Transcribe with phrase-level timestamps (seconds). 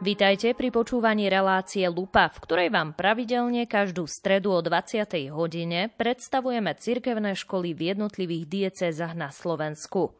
[0.00, 5.28] Vítajte pri počúvaní relácie Lupa, v ktorej vám pravidelne každú stredu o 20.
[5.28, 10.16] hodine predstavujeme cirkevné školy v jednotlivých diecézach na Slovensku.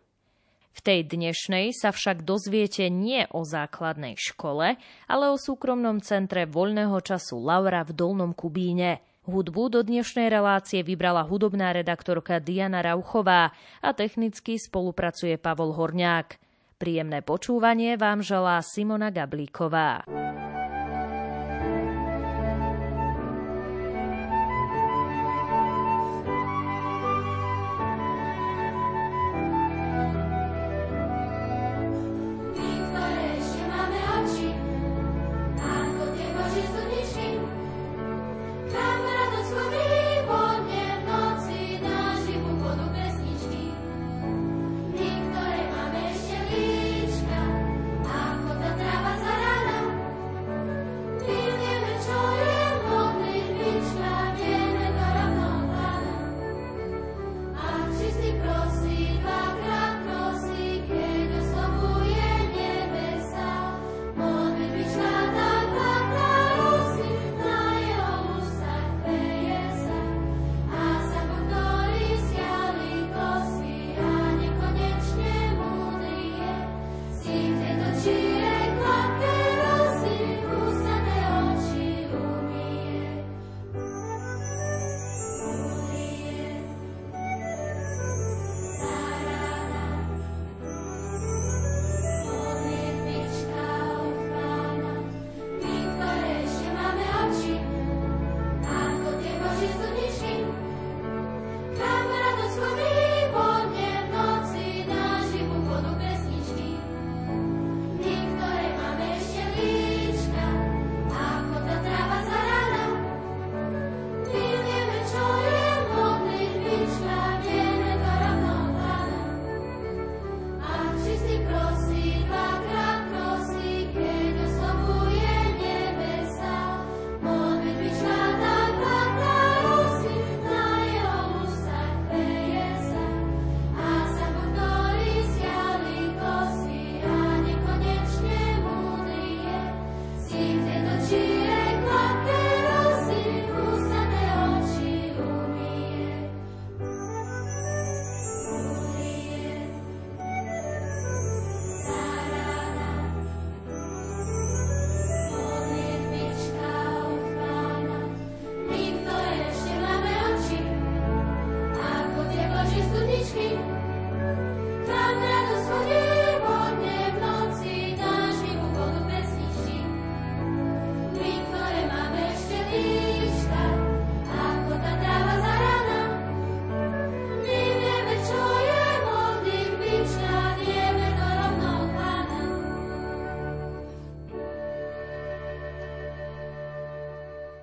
[0.77, 4.77] V tej dnešnej sa však dozviete nie o základnej škole,
[5.09, 9.01] ale o súkromnom centre voľného času Laura v Dolnom Kubíne.
[9.25, 16.50] Hudbu do dnešnej relácie vybrala hudobná redaktorka Diana Rauchová a technicky spolupracuje Pavol Horňák.
[16.81, 20.00] Príjemné počúvanie vám želá Simona Gablíková.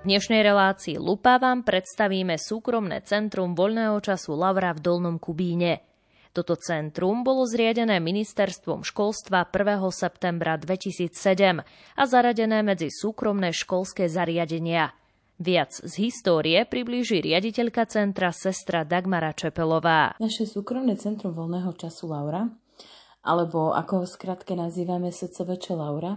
[0.08, 5.84] Dnešnej relácii Lupa vám predstavíme súkromné centrum voľného času Lavra v Dolnom Kubíne.
[6.32, 9.84] Toto centrum bolo zriadené ministerstvom školstva 1.
[9.92, 11.60] septembra 2007
[11.92, 14.96] a zaradené medzi súkromné školské zariadenia.
[15.36, 20.16] Viac z histórie priblíži riaditeľka centra sestra Dagmara Čepelová.
[20.16, 22.48] Naše súkromné centrum voľného času Laura,
[23.20, 26.16] alebo ako ho skratke nazývame SCVČ Laura,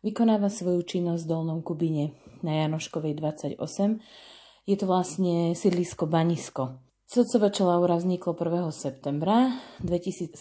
[0.00, 3.60] vykonáva svoju činnosť v Dolnom Kubine na Janoškovej 28.
[4.66, 6.82] Je to vlastne sídlisko Banisko.
[7.06, 8.66] Srdcovača Laura vzniklo 1.
[8.74, 9.54] septembra
[9.86, 10.34] 2007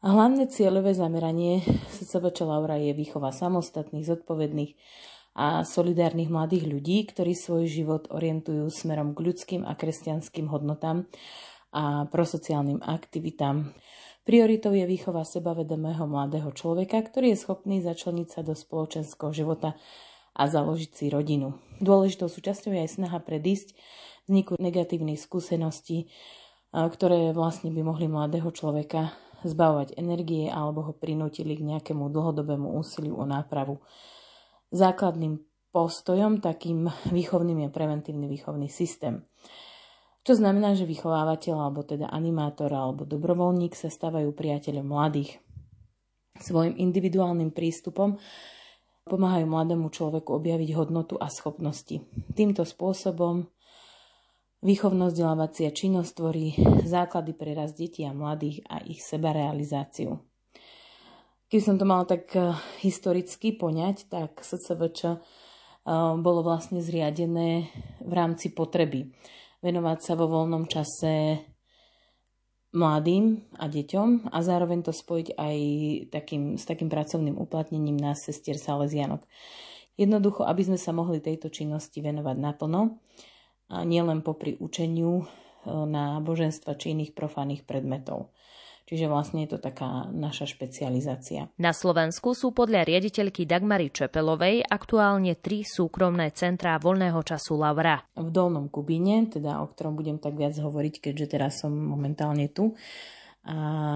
[0.00, 1.60] a hlavné cieľové zameranie
[1.92, 4.72] Srdcovača Laura je výchova samostatných, zodpovedných
[5.36, 11.04] a solidárnych mladých ľudí, ktorí svoj život orientujú smerom k ľudským a kresťanským hodnotám
[11.76, 13.70] a prosociálnym aktivitám.
[14.24, 19.76] Prioritou je výchova sebavedomého mladého človeka, ktorý je schopný začleniť sa do spoločenského života
[20.40, 21.60] a založiť si rodinu.
[21.84, 23.76] Dôležitou súčasťou je aj snaha predísť
[24.24, 26.08] vzniku negatívnych skúseností,
[26.72, 29.12] ktoré vlastne by mohli mladého človeka
[29.44, 33.84] zbavovať energie alebo ho prinútili k nejakému dlhodobému úsiliu o nápravu.
[34.72, 35.40] Základným
[35.72, 39.24] postojom takým výchovným je preventívny výchovný systém.
[40.20, 45.40] Čo znamená, že vychovávateľ alebo teda animátor alebo dobrovoľník sa stávajú priateľom mladých.
[46.36, 48.20] Svojim individuálnym prístupom
[49.10, 51.98] pomáhajú mladému človeku objaviť hodnotu a schopnosti.
[52.30, 53.50] Týmto spôsobom
[54.62, 56.54] výchovno-vzdelávacia činnosť tvorí
[56.86, 60.22] základy pre rast detí a mladých a ich sebarealizáciu.
[61.50, 62.54] Keď som to mala tak eh,
[62.86, 65.18] historicky poňať, tak SCVČ eh,
[66.22, 67.66] bolo vlastne zriadené
[67.98, 69.10] v rámci potreby
[69.60, 71.42] venovať sa vo voľnom čase
[72.70, 75.56] mladým a deťom a zároveň to spojiť aj
[76.14, 79.26] takým, s takým pracovným uplatnením nás sestier Salesianok.
[79.98, 83.02] Jednoducho, aby sme sa mohli tejto činnosti venovať naplno,
[83.70, 85.26] a nielen popri učeniu eh,
[85.70, 88.34] na boženstva či iných profánnych predmetov.
[88.90, 91.46] Čiže vlastne je to taká naša špecializácia.
[91.62, 98.02] Na Slovensku sú podľa riaditeľky Dagmary Čepelovej aktuálne tri súkromné centrá voľného času Lavra.
[98.18, 102.74] V Dolnom Kubíne, teda o ktorom budem tak viac hovoriť, keďže teraz som momentálne tu,
[103.40, 103.54] a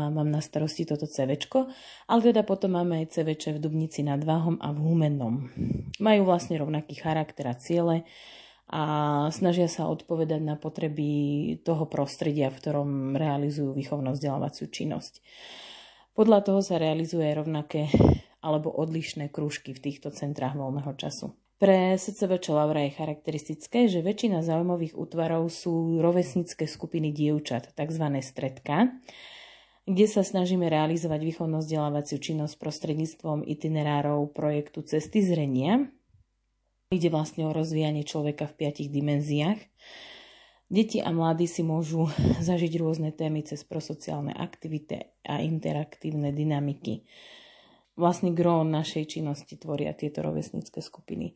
[0.09, 1.69] mám na starosti toto CVčko,
[2.09, 5.53] ale teda potom máme aj CVČ v Dubnici nad Váhom a v Humennom.
[6.01, 8.09] Majú vlastne rovnaký charakter a ciele,
[8.71, 8.83] a
[9.29, 11.09] snažia sa odpovedať na potreby
[11.63, 15.21] toho prostredia, v ktorom realizujú výchovno-vzdelávaciu činnosť.
[16.17, 17.91] Podľa toho sa realizuje rovnaké
[18.45, 21.33] alebo odlišné krúžky v týchto centrách voľného času.
[21.55, 28.05] Pre SCVČ Laura je charakteristické, že väčšina zaujímavých útvarov sú rovesnické skupiny dievčat, tzv.
[28.21, 28.91] stredka,
[29.89, 35.89] kde sa snažíme realizovať výchovno-vzdelávaciu činnosť prostredníctvom itinerárov projektu Cesty zrenia,
[36.95, 39.59] Ide vlastne o rozvíjanie človeka v piatich dimenziách.
[40.71, 42.07] Deti a mladí si môžu
[42.49, 47.03] zažiť rôzne témy cez prosociálne aktivity a interaktívne dynamiky.
[47.99, 51.35] Vlastne gro našej činnosti tvoria tieto rovesnícke skupiny.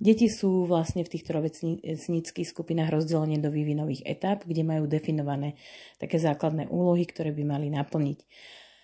[0.00, 5.60] Deti sú vlastne v týchto rovesníckých skupinách rozdelené do vývinových etap, kde majú definované
[6.00, 8.18] také základné úlohy, ktoré by mali naplniť.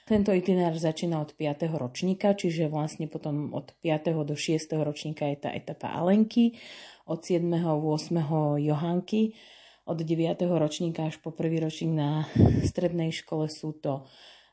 [0.06, 1.66] Tento itinerár začína od 5.
[1.74, 4.14] ročníka, čiže vlastne potom od 5.
[4.22, 4.62] do 6.
[4.78, 6.54] ročníka je tá etapa Alenky,
[7.10, 7.42] od 7.
[7.42, 8.14] 8.
[8.62, 9.34] Johanky,
[9.82, 10.46] od 9.
[10.46, 12.22] ročníka až po prvý ročník na
[12.62, 14.06] strednej škole sú to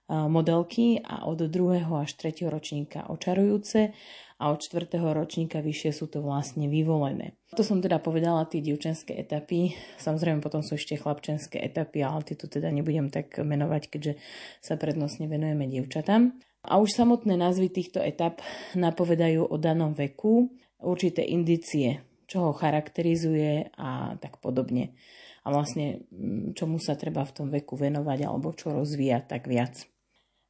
[0.09, 1.88] modelky a od 2.
[1.88, 2.50] až 3.
[2.51, 3.95] ročníka očarujúce
[4.41, 5.00] a od 4.
[5.00, 7.39] ročníka vyššie sú to vlastne vyvolené.
[7.55, 12.35] To som teda povedala tie dievčenské etapy, samozrejme potom sú ešte chlapčenské etapy, ale tie
[12.35, 14.13] tu teda nebudem tak menovať, keďže
[14.59, 16.35] sa prednostne venujeme dievčatám.
[16.63, 18.39] A už samotné názvy týchto etap
[18.75, 24.95] napovedajú o danom veku určité indície, čo ho charakterizuje a tak podobne.
[25.44, 26.07] A vlastne
[26.55, 29.92] čomu sa treba v tom veku venovať alebo čo rozvíjať tak viac.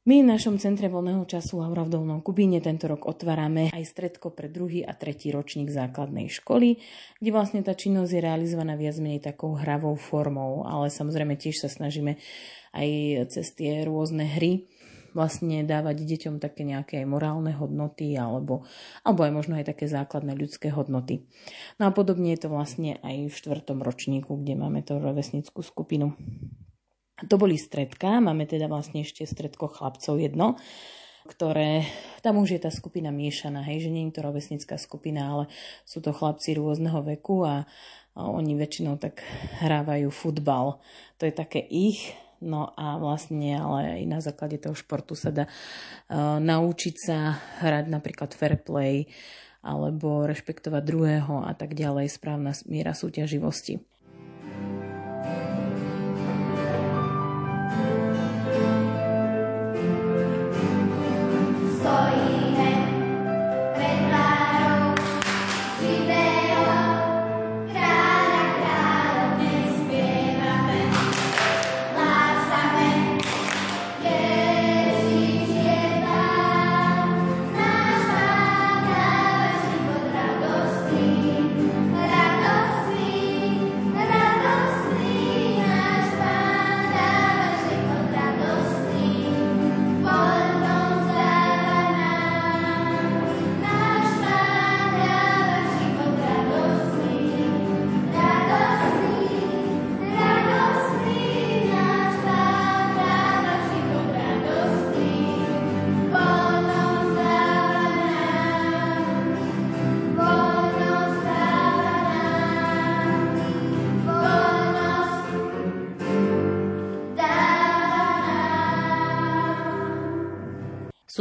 [0.04, 4.36] My v našom centre voľného času Laura v Dolnom Kubíne tento rok otvárame aj stredko
[4.36, 6.76] pre druhý a tretí ročník základnej školy,
[7.24, 11.72] kde vlastne tá činnosť je realizovaná viac menej takou hravou formou, ale samozrejme tiež sa
[11.72, 12.20] snažíme
[12.76, 12.88] aj
[13.32, 14.68] cez tie rôzne hry
[15.16, 18.68] vlastne dávať deťom také nejaké morálne hodnoty alebo,
[19.08, 21.24] alebo aj možno aj také základné ľudské hodnoty.
[21.80, 26.12] No a podobne je to vlastne aj v štvrtom ročníku, kde máme tú rovesnickú skupinu.
[27.14, 30.58] To boli stredka, máme teda vlastne ešte stredko chlapcov jedno,
[31.30, 31.86] ktoré,
[32.26, 35.44] tam už je tá skupina miešaná, hej, že nie je to rovesnická skupina, ale
[35.86, 37.64] sú to chlapci rôzneho veku a,
[38.18, 39.22] a oni väčšinou tak
[39.62, 40.82] hrávajú futbal.
[41.16, 45.46] To je také ich, no a vlastne ale aj na základe toho športu sa dá
[45.46, 49.06] uh, naučiť sa hrať napríklad fair play
[49.64, 53.93] alebo rešpektovať druhého a tak ďalej, správna miera súťaživosti.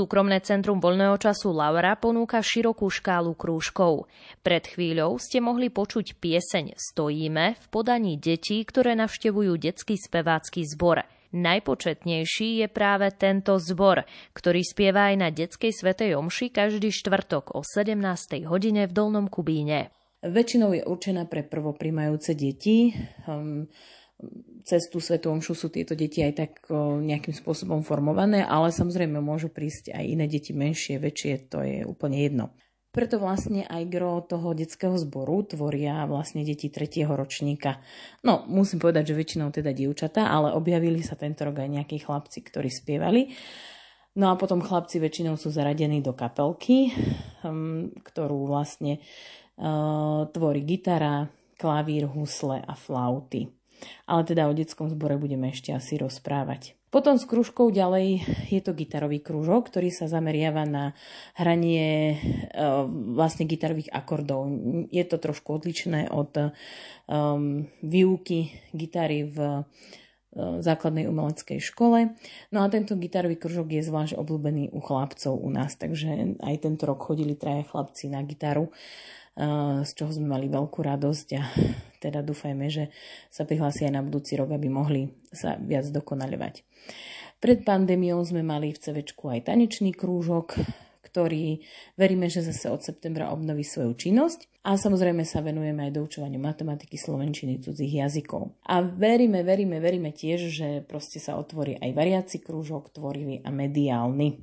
[0.03, 4.11] Súkromné centrum voľného času Laura ponúka širokú škálu krúžkov.
[4.43, 11.07] Pred chvíľou ste mohli počuť pieseň Stojíme v podaní detí, ktoré navštevujú detský spevácky zbor.
[11.31, 14.03] Najpočetnejší je práve tento zbor,
[14.35, 18.43] ktorý spieva aj na detskej svetej omši každý štvrtok o 17.
[18.43, 19.87] hodine v Dolnom Kubíne.
[20.19, 22.91] Väčšinou je určená pre prvoprimajúce deti.
[24.63, 26.51] Cez tú Svetú Omšu sú tieto deti aj tak
[27.03, 32.23] nejakým spôsobom formované, ale samozrejme môžu prísť aj iné deti menšie, väčšie, to je úplne
[32.23, 32.45] jedno.
[32.93, 37.81] Preto vlastne aj gro toho detského zboru tvoria vlastne deti tretieho ročníka.
[38.21, 42.45] No, musím povedať, že väčšinou teda dievčatá, ale objavili sa tento rok aj nejakí chlapci,
[42.45, 43.33] ktorí spievali.
[44.13, 46.93] No a potom chlapci väčšinou sú zaradení do kapelky,
[47.41, 49.01] hm, ktorú vlastne
[49.57, 53.49] uh, tvorí gitara, klavír, husle a flauty.
[54.05, 56.75] Ale teda o detskom zbore budeme ešte asi rozprávať.
[56.93, 58.21] Potom s kružkou ďalej
[58.53, 60.93] je to gitarový kružok, ktorý sa zameriava na
[61.33, 62.85] hranie uh,
[63.17, 64.45] vlastne gitarových akordov.
[64.93, 66.53] Je to trošku odlišné od
[67.09, 69.65] um, výuky gitary v
[70.37, 72.17] základnej umeleckej škole.
[72.49, 76.89] No a tento gitarový kružok je zvlášť obľúbený u chlapcov u nás, takže aj tento
[76.89, 78.73] rok chodili traja chlapci na gitaru,
[79.83, 81.43] z čoho sme mali veľkú radosť a
[81.97, 82.93] teda dúfajme, že
[83.33, 86.61] sa prihlásia aj na budúci rok, aby mohli sa viac dokonaľovať.
[87.41, 90.55] Pred pandémiou sme mali v CVčku aj tanečný krúžok,
[91.03, 91.61] ktorý
[91.99, 96.95] veríme, že zase od septembra obnoví svoju činnosť a samozrejme sa venujeme aj doučovaniu matematiky,
[96.95, 98.57] slovenčiny, cudzích jazykov.
[98.65, 104.39] A veríme, veríme, veríme tiež, že proste sa otvorí aj variaci krúžok, tvorivý a mediálny.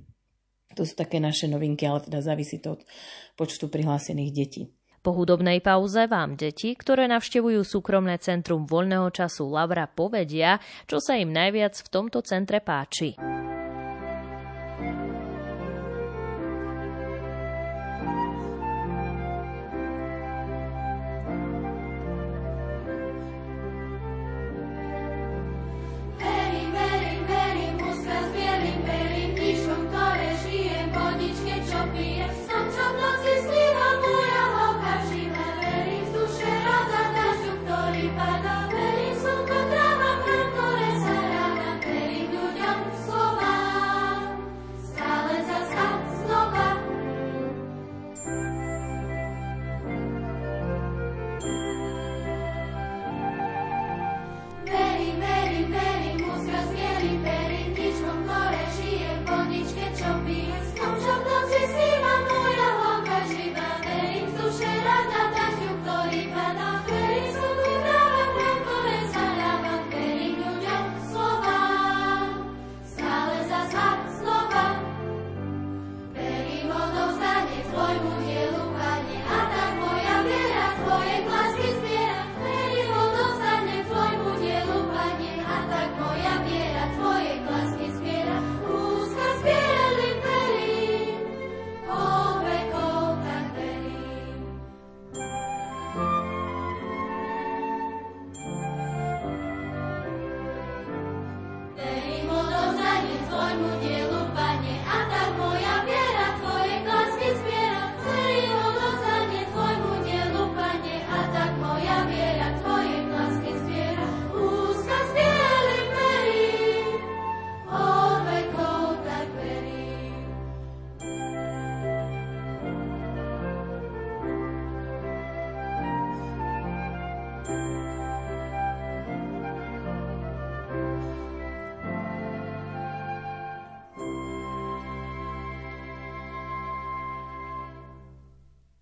[0.79, 2.87] To sú také naše novinky, ale teda závisí to od
[3.35, 4.63] počtu prihlásených detí.
[5.01, 11.17] Po hudobnej pauze vám deti, ktoré navštevujú súkromné centrum voľného času Lavra, povedia, čo sa
[11.17, 13.17] im najviac v tomto centre páči.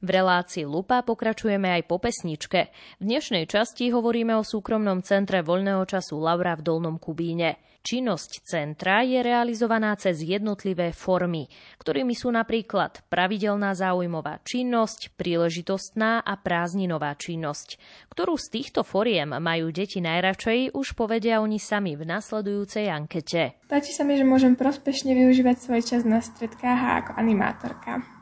[0.09, 2.73] V relácii Lupa pokračujeme aj po pesničke.
[2.97, 7.61] V dnešnej časti hovoríme o súkromnom centre voľného času Laura v Dolnom Kubíne.
[7.85, 11.45] Činnosť centra je realizovaná cez jednotlivé formy,
[11.77, 17.77] ktorými sú napríklad pravidelná záujmová činnosť, príležitostná a prázdninová činnosť.
[18.09, 23.61] Ktorú z týchto foriem majú deti najradšej, už povedia oni sami v nasledujúcej ankete.
[23.69, 28.18] Páči sa mi, že môžem prospešne využívať svoj čas na stredkách a ako animátorka.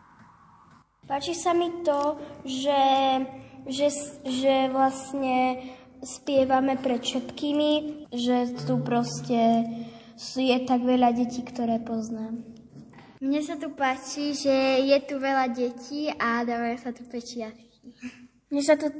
[1.07, 2.83] Páči sa mi to, že,
[3.71, 3.89] že,
[4.27, 5.63] že vlastne
[6.03, 9.71] spievame pred všetkými, že tu proste
[10.19, 12.43] je tak veľa detí, ktoré poznám.
[13.23, 17.87] Mne sa tu páči, že je tu veľa detí a dávajú sa tu pečiatky.
[18.51, 18.91] Mne sa tu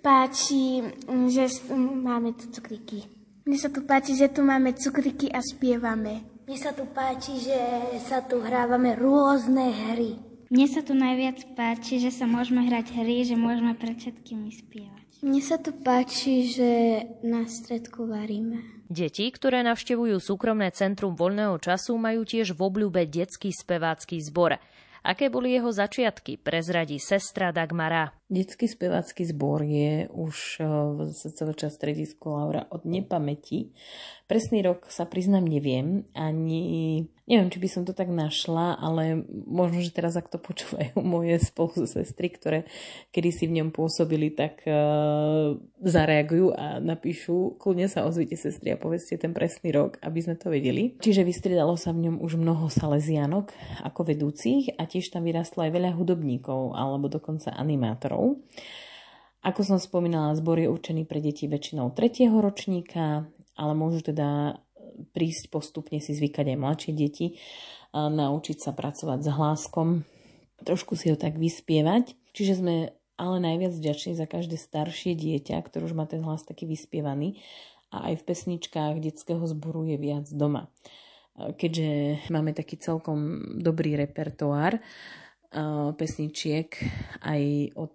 [0.00, 0.80] páči,
[1.28, 1.44] že
[1.76, 3.04] máme tu cukriky.
[3.44, 6.24] Mne sa tu páči, že tu máme cukriky a spievame.
[6.48, 7.60] Mne sa tu páči, že
[8.08, 10.31] sa tu hrávame rôzne hry.
[10.52, 15.24] Mne sa tu najviac páči, že sa môžeme hrať hry, že môžeme pred všetkými spievať.
[15.24, 16.70] Mne sa tu páči, že
[17.24, 18.60] na stredku varíme.
[18.92, 24.60] Deti, ktoré navštevujú súkromné centrum voľného času, majú tiež v obľúbe detský spevácky zbor.
[25.00, 28.12] Aké boli jeho začiatky, prezradí sestra Dagmara.
[28.32, 33.76] Detský spevácky zbor je už v celý čas stredisku Laura od nepamäti.
[34.24, 39.80] Presný rok sa priznám neviem, ani neviem, či by som to tak našla, ale možno,
[39.80, 42.58] že teraz ak to počúvajú moje spolu sestry, ktoré
[43.14, 48.80] kedy si v ňom pôsobili, tak uh, zareagujú a napíšu, kľudne sa ozvite sestry a
[48.80, 50.96] povedzte ten presný rok, aby sme to vedeli.
[50.98, 53.52] Čiže vystriedalo sa v ňom už mnoho salesianok
[53.84, 58.21] ako vedúcich a tiež tam vyrastlo aj veľa hudobníkov alebo dokonca animátorov.
[59.42, 62.30] Ako som spomínala, zbor je určený pre deti väčšinou 3.
[62.30, 63.26] ročníka,
[63.58, 64.60] ale môžu teda
[65.12, 67.26] prísť postupne si zvykať aj mladšie deti,
[67.92, 69.88] naučiť sa pracovať s hláskom,
[70.62, 72.14] trošku si ho tak vyspievať.
[72.32, 72.74] Čiže sme
[73.20, 77.42] ale najviac vďační za každé staršie dieťa, ktoré už má ten hlas taký vyspievaný
[77.92, 80.72] a aj v pesničkách detského zboru je viac doma.
[81.36, 84.80] Keďže máme taký celkom dobrý repertoár
[85.96, 86.68] pesničiek
[87.20, 87.42] aj
[87.76, 87.94] od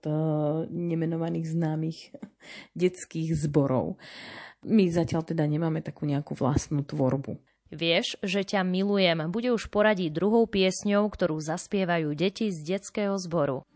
[0.70, 2.00] nemenovaných známych
[2.82, 3.98] detských zborov.
[4.66, 7.38] My zatiaľ teda nemáme takú nejakú vlastnú tvorbu.
[7.68, 13.68] Vieš, že ťa milujem bude už poradiť druhou piesňou, ktorú zaspievajú deti z detského zboru.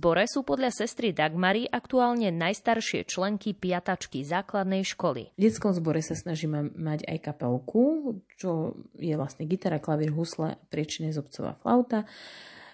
[0.00, 5.36] Zbore sú podľa sestry Dagmary aktuálne najstaršie členky piatačky základnej školy.
[5.36, 11.12] V detskom zbore sa snažíme mať aj kapelku, čo je vlastne gitara, klavír, husle, priečne
[11.12, 12.08] zobcová flauta.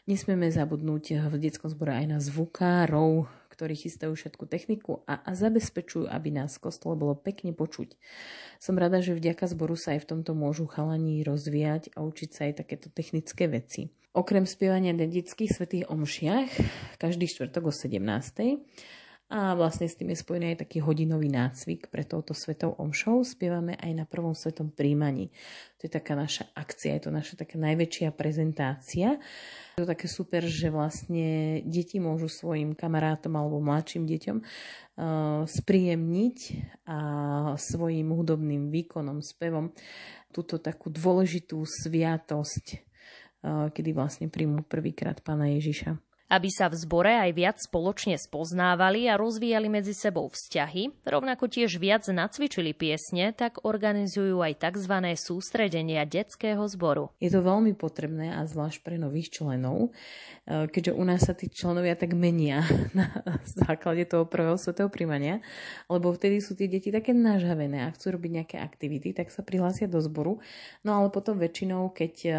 [0.07, 6.07] Nesmieme zabudnúť v detskom zbore aj na zvukárov, ktorí chystajú všetku techniku a, a zabezpečujú,
[6.07, 7.99] aby nás v bolo pekne počuť.
[8.63, 12.41] Som rada, že vďaka zboru sa aj v tomto môžu chalani rozvíjať a učiť sa
[12.47, 13.91] aj takéto technické veci.
[14.17, 16.49] Okrem spievania na detských svetých omšiach,
[16.97, 18.01] každý štvrtok o 17.
[19.29, 23.21] A vlastne s tým je spojený aj taký hodinový nácvik pre touto svetou omšou.
[23.29, 25.29] Spievame aj na prvom svetom príjmaní.
[25.77, 29.21] To je taká naša akcia, je to naša taká najväčšia prezentácia.
[29.77, 36.39] Je to také super, že vlastne deti môžu svojim kamarátom alebo mladším deťom uh, spríjemniť
[36.89, 36.99] a
[37.61, 39.77] svojim hudobným výkonom, spevom
[40.33, 42.86] túto takú dôležitú sviatosť
[43.45, 49.15] kedy vlastne príjmu prvýkrát pána Ježiša aby sa v zbore aj viac spoločne spoznávali a
[49.15, 54.95] rozvíjali medzi sebou vzťahy, rovnako tiež viac nacvičili piesne, tak organizujú aj tzv.
[55.15, 57.15] sústredenia detského zboru.
[57.23, 59.95] Je to veľmi potrebné a zvlášť pre nových členov,
[60.47, 62.67] e, keďže u nás sa tí členovia tak menia
[62.99, 63.11] na
[63.47, 65.39] základe toho prvého svetého príjmania,
[65.87, 69.87] lebo vtedy sú tie deti také nažavené a chcú robiť nejaké aktivity, tak sa prihlásia
[69.87, 70.43] do zboru.
[70.83, 72.31] No ale potom väčšinou, keď e,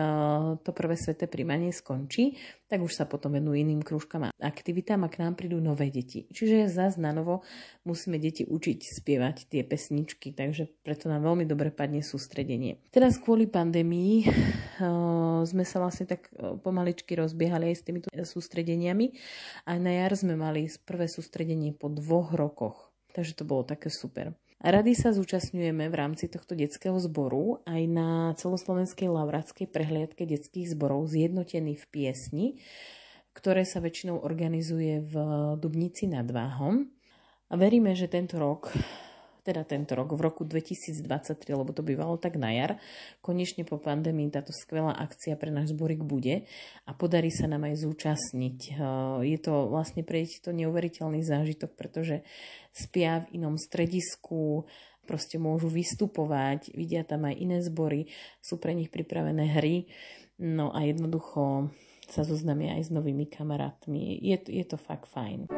[0.67, 2.35] to prvé sveté príjmanie skončí,
[2.67, 6.27] tak už sa potom venujú iným krúžkam a aktivitám a k nám prídu nové deti.
[6.27, 7.41] Čiže zás na novo
[7.87, 12.83] musíme deti učiť spievať tie pesničky, takže preto nám veľmi dobre padne sústredenie.
[12.91, 19.15] Teraz kvôli pandémii uh, sme sa vlastne tak uh, pomaličky rozbiehali aj s týmito sústredeniami
[19.63, 22.91] a na jar sme mali prvé sústredenie po dvoch rokoch.
[23.15, 24.35] Takže to bolo také super.
[24.57, 28.09] Rady sa zúčastňujeme v rámci tohto detského zboru aj na
[28.41, 32.47] celoslovenskej laureátskej prehliadke detských zborov zjednotený v piesni,
[33.37, 35.13] ktoré sa väčšinou organizuje v
[35.61, 36.89] Dubnici nad Váhom.
[37.47, 38.73] A veríme, že tento rok
[39.47, 41.07] teda tento rok, v roku 2023,
[41.55, 42.75] lebo to bývalo tak na jar.
[43.23, 46.43] Konečne po pandémii táto skvelá akcia pre náš zborik bude
[46.83, 48.75] a podarí sa nám aj zúčastniť.
[49.23, 52.27] Je to vlastne pre to neuveriteľný zážitok, pretože
[52.75, 54.67] spia v inom stredisku,
[55.07, 58.11] proste môžu vystupovať, vidia tam aj iné zbory,
[58.43, 59.87] sú pre nich pripravené hry
[60.37, 61.73] No a jednoducho
[62.05, 64.21] sa zoznámia aj s novými kamarátmi.
[64.21, 65.49] Je, je to fakt fajn.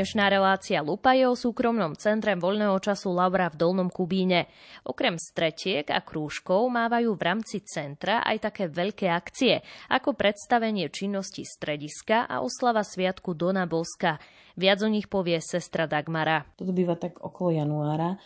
[0.00, 4.48] Dnešná relácia Lupa je o súkromnom centre voľného času Laura v Dolnom Kubíne.
[4.88, 9.60] Okrem stretiek a krúžkov mávajú v rámci centra aj také veľké akcie,
[9.92, 14.16] ako predstavenie činnosti strediska a oslava Sviatku Dona Boska.
[14.56, 16.48] Viac o nich povie sestra Dagmara.
[16.56, 18.16] Toto býva tak okolo januára.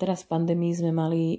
[0.00, 1.38] Teraz v pandémii sme mali e,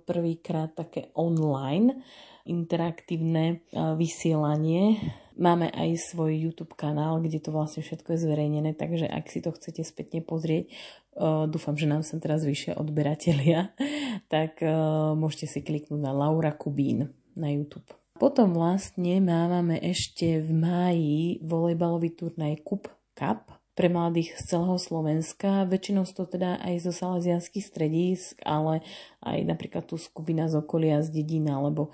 [0.00, 2.00] prvýkrát také online
[2.48, 3.56] interaktívne e,
[4.00, 4.96] vysielanie
[5.40, 9.56] Máme aj svoj YouTube kanál, kde to vlastne všetko je zverejnené, takže ak si to
[9.56, 10.68] chcete spätne pozrieť,
[11.16, 13.72] uh, dúfam, že nám sa teraz vyššie odberatelia,
[14.34, 17.88] tak uh, môžete si kliknúť na Laura Kubín na YouTube.
[18.20, 25.64] Potom vlastne máme ešte v máji volejbalový turnaj Cup Cup, pre mladých z celého Slovenska.
[25.64, 28.84] Väčšinou sú to teda aj zo salesianských stredísk, ale
[29.24, 31.88] aj napríklad tu skupina z okolia, z dedina, alebo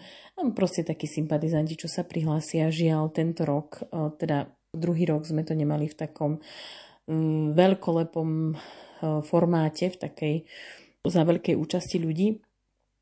[0.59, 2.75] proste takí sympatizanti, čo sa prihlásia.
[2.75, 6.43] Žiaľ, tento rok, e, teda druhý rok sme to nemali v takom
[7.07, 8.55] mm, veľkolepom e,
[9.23, 10.35] formáte, v takej
[11.07, 12.43] za veľkej účasti ľudí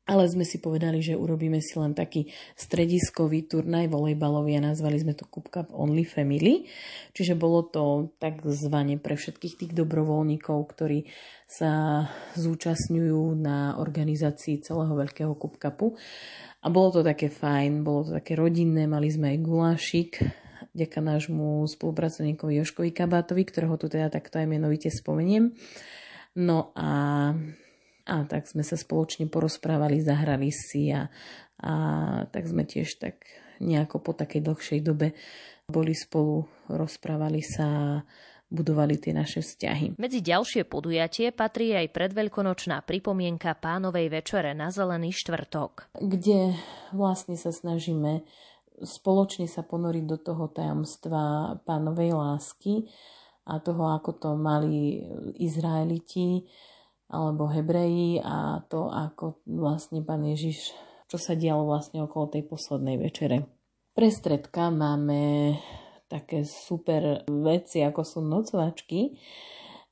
[0.05, 5.17] ale sme si povedali, že urobíme si len taký strediskový turnaj volejbalový a nazvali sme
[5.17, 6.69] to Cup Cup Only Family.
[7.17, 11.09] Čiže bolo to takzvané pre všetkých tých dobrovoľníkov, ktorí
[11.49, 12.05] sa
[12.37, 15.97] zúčastňujú na organizácii celého veľkého Cup Cupu.
[16.61, 20.11] A bolo to také fajn, bolo to také rodinné, mali sme aj gulášik,
[20.73, 25.55] ďaká nášmu spolupracovníkovi Joškovi Kabátovi, ktorého tu teda takto aj menovite spomeniem.
[26.35, 27.31] No a,
[28.05, 31.09] a tak sme sa spoločne porozprávali, zahrali si a,
[31.61, 31.73] a
[32.29, 33.25] tak sme tiež tak
[33.59, 35.17] nejako po takej dlhšej dobe
[35.65, 38.01] boli spolu, rozprávali sa
[38.45, 39.97] budovali tie naše vzťahy.
[39.97, 45.97] Medzi ďalšie podujatie patrí aj predveľkonočná pripomienka pánovej večere na Zelený štvrtok.
[45.97, 46.53] Kde
[46.93, 48.21] vlastne sa snažíme
[48.85, 52.85] spoločne sa ponoriť do toho tajomstva pánovej lásky
[53.49, 55.01] a toho, ako to mali
[55.41, 56.45] Izraeliti
[57.09, 60.73] alebo Hebreji a to, ako vlastne pán Ježiš,
[61.05, 63.45] čo sa dialo vlastne okolo tej poslednej večere.
[63.95, 65.55] Pre stredka máme
[66.11, 69.15] také super veci, ako sú nocovačky.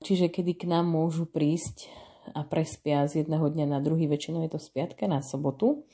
[0.04, 1.88] Čiže kedy k nám môžu prísť
[2.36, 5.88] a prespia z jedného dňa na druhý, väčšinou je to z piatka na sobotu.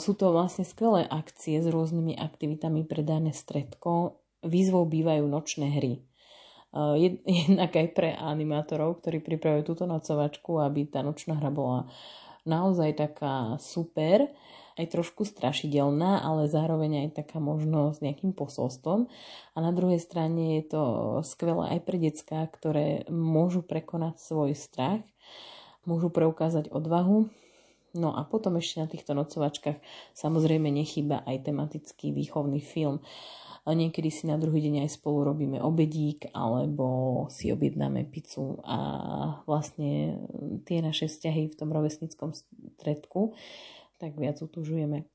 [0.00, 4.20] Sú to vlastne skvelé akcie s rôznymi aktivitami pre dané stredko.
[4.44, 6.04] Výzvou bývajú nočné hry.
[7.48, 11.88] Jednak aj pre animátorov, ktorí pripravujú túto nocovačku, aby tá nočná hra bola
[12.46, 14.30] naozaj taká super
[14.76, 19.08] aj trošku strašidelná, ale zároveň aj taká možno s nejakým posolstvom.
[19.56, 20.82] A na druhej strane je to
[21.24, 25.00] skvelé aj pre decka, ktoré môžu prekonať svoj strach,
[25.88, 27.32] môžu preukázať odvahu.
[27.96, 29.80] No a potom ešte na týchto nocovačkách
[30.12, 33.00] samozrejme nechýba aj tematický výchovný film.
[33.66, 38.78] Niekedy si na druhý deň aj spolu robíme obedík alebo si objednáme pizzu a
[39.42, 40.22] vlastne
[40.62, 42.30] tie naše vzťahy v tom rovesnickom
[42.78, 43.34] stredku
[43.98, 45.08] tak viac utužujeme.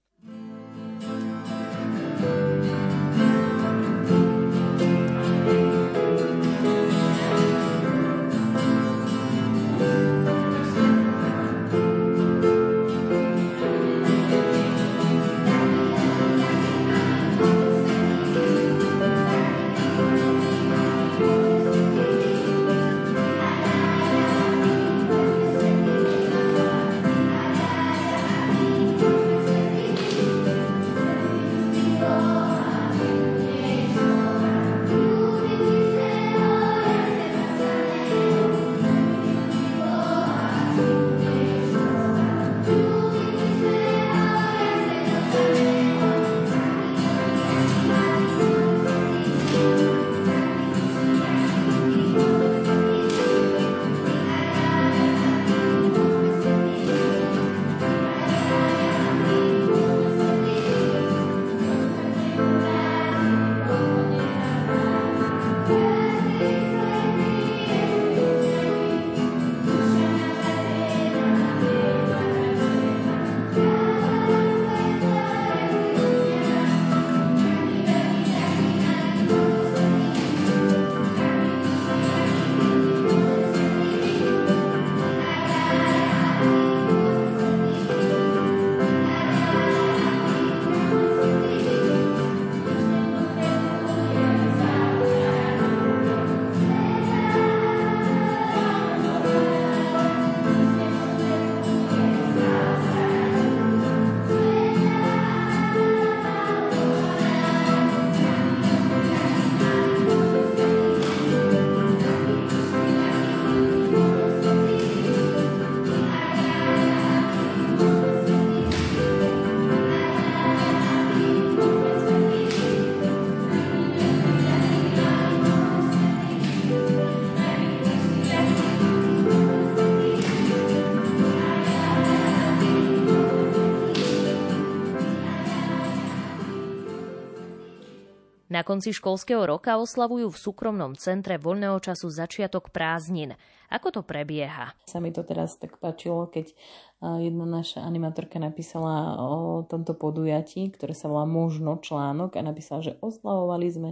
[138.62, 143.34] Na konci školského roka oslavujú v súkromnom centre voľného času začiatok prázdnin.
[143.74, 144.78] Ako to prebieha?
[144.86, 146.54] Sa mi to teraz tak páčilo, keď
[147.02, 153.02] jedna naša animatorka napísala o tomto podujatí, ktoré sa volá Možno článok a napísala, že
[153.02, 153.89] oslavovali sme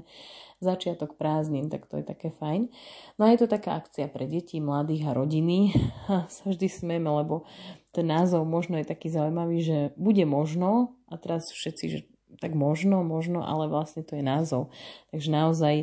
[0.62, 2.69] začiatok prázdnin, tak to je také fajn.
[3.17, 5.73] No a je to taká akcia pre deti, mladých a rodiny.
[6.38, 7.41] Sa vždy smieme, lebo
[7.89, 11.99] ten názov možno je taký zaujímavý, že bude možno a teraz všetci, že
[12.39, 14.71] tak možno, možno, ale vlastne to je názov.
[15.12, 15.75] Takže naozaj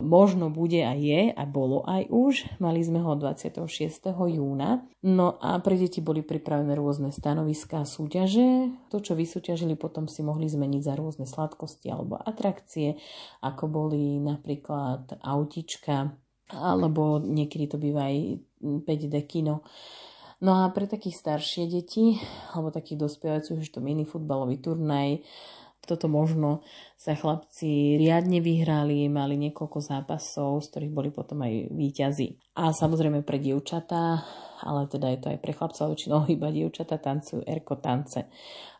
[0.00, 2.34] možno bude a je a bolo aj už.
[2.58, 3.68] Mali sme ho 26.
[4.08, 4.88] júna.
[5.04, 8.72] No a pre deti boli pripravené rôzne stanoviská a súťaže.
[8.88, 12.96] To, čo vysúťažili, potom si mohli zmeniť za rôzne sladkosti alebo atrakcie,
[13.44, 16.16] ako boli napríklad autička,
[16.48, 18.16] alebo niekedy to býva aj
[18.64, 19.60] 5D kino
[20.38, 22.14] No a pre takých staršie deti,
[22.54, 25.18] alebo takých dospievajúcich, už to mini futbalový turnaj,
[25.84, 26.66] toto možno
[26.98, 32.58] sa chlapci riadne vyhrali, mali niekoľko zápasov, z ktorých boli potom aj výťazí.
[32.58, 34.20] A samozrejme pre dievčatá,
[34.66, 38.26] ale teda je to aj pre chlapcov, väčšinou iba dievčatá tancujú erko tance.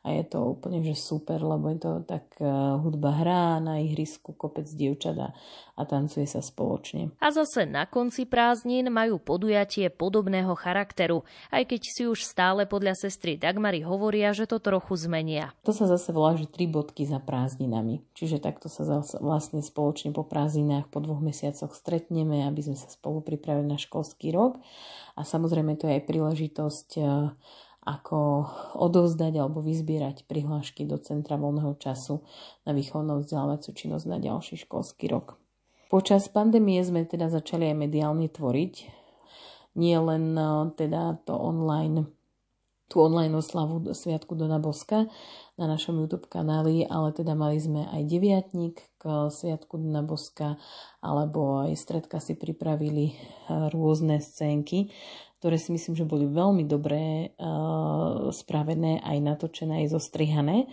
[0.08, 4.32] A je to úplne že super, lebo je to tak uh, hudba hrá na ihrisku,
[4.32, 7.12] kopec dievčat a tancuje sa spoločne.
[7.20, 12.96] A zase na konci prázdnin majú podujatie podobného charakteru, aj keď si už stále podľa
[12.96, 15.52] sestry Dagmary hovoria, že to trochu zmenia.
[15.68, 18.00] To sa zase volá, že tri bodky za prázdninami.
[18.16, 22.88] Čiže takto sa zase vlastne spoločne po prázdninách po dvoch mesiacoch stretneme, aby sme sa
[22.88, 24.56] spolu pripravili na školský rok.
[25.18, 27.36] A samozrejme to je aj príležitosť uh,
[27.88, 28.44] ako
[28.76, 32.20] odovzdať alebo vyzbierať prihlášky do Centra voľného času
[32.68, 35.40] na výchovnú vzdelávaciu činnosť na ďalší školský rok.
[35.88, 38.74] Počas pandémie sme teda začali aj mediálne tvoriť.
[39.80, 40.44] Nie len e,
[40.76, 42.04] teda to online,
[42.92, 45.08] tú online oslavu Sviatku Dona Boska
[45.56, 50.60] na našom YouTube kanáli, ale teda mali sme aj deviatník k Sviatku Dona Boska,
[51.00, 53.14] alebo aj stredka si pripravili e,
[53.72, 54.92] rôzne scénky
[55.38, 60.66] ktoré si myslím, že boli veľmi dobré uh, spravené, aj natočené, aj zostrihané.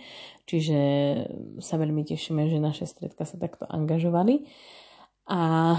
[0.46, 0.78] Čiže
[1.62, 4.46] sa veľmi tešíme, že naše stredka sa takto angažovali.
[5.26, 5.74] A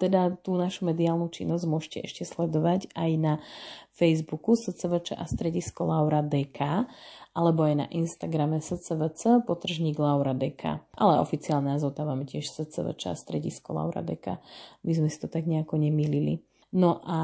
[0.00, 3.32] teda tú našu mediálnu činnosť môžete ešte sledovať aj na
[3.92, 6.86] Facebooku SCVČ a stredisko Laura DK
[7.36, 10.82] alebo aj na Instagrame SCVC potržník Laura DK.
[10.96, 14.42] Ale oficiálne názov tam máme tiež SCVČ a stredisko Laura DK.
[14.82, 16.47] My sme si to tak nejako nemýlili.
[16.68, 17.18] No a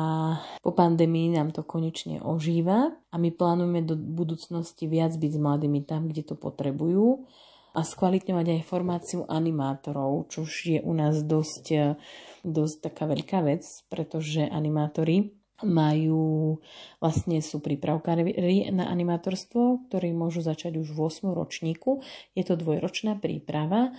[0.64, 5.84] po pandémii nám to konečne ožíva a my plánujeme do budúcnosti viac byť s mladými
[5.84, 7.28] tam, kde to potrebujú
[7.76, 11.98] a skvalitňovať aj formáciu animátorov, čo je u nás dosť,
[12.40, 16.58] dosť taká veľká vec, pretože animátori majú,
[16.98, 21.30] vlastne sú prípravkári na animátorstvo, ktorí môžu začať už v 8.
[21.30, 22.00] ročníku.
[22.32, 23.92] Je to dvojročná príprava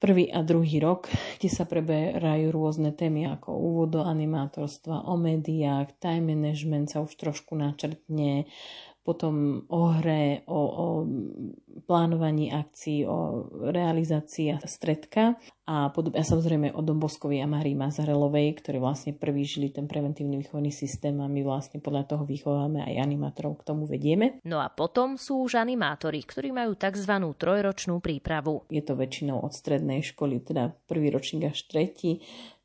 [0.00, 6.00] prvý a druhý rok, kde sa preberajú rôzne témy ako úvod do animátorstva, o médiách,
[6.00, 8.48] time management sa už trošku načrtne,
[9.10, 10.86] potom o hre, o, o
[11.90, 15.34] plánovaní akcií, o realizácii a stredka
[15.66, 20.38] a, podob- a samozrejme o Domboskovi a Marii Mazarelovej, ktorí vlastne prvý žili ten preventívny
[20.38, 24.38] výchovný systém a my vlastne podľa toho vychováme aj animátorov, k tomu vedieme.
[24.46, 27.10] No a potom sú už animátori, ktorí majú tzv.
[27.34, 28.62] trojročnú prípravu.
[28.70, 32.22] Je to väčšinou od strednej školy, teda prvý ročník až tretí,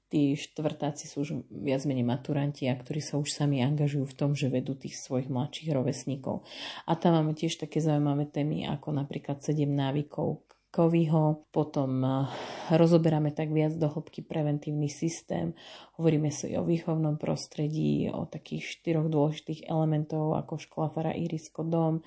[0.10, 4.32] tí štvrtáci sú už viac menej maturanti a ktorí sa už sami angažujú v tom,
[4.38, 6.46] že vedú tých svojich mladších rovesníkov.
[6.86, 12.28] A tam máme tiež také zaujímavé témy ako napríklad 7 návykov Kovyho, potom eh,
[12.76, 15.56] rozoberáme tak viac do hĺbky preventívny systém,
[15.96, 22.04] hovoríme si o výchovnom prostredí, o takých štyroch dôležitých elementov ako škola Fara Irisko dom